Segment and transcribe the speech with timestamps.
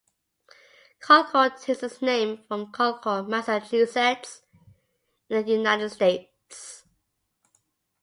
[0.99, 4.41] Concord takes its name from Concord, Massachusetts,
[5.29, 6.87] in the United States.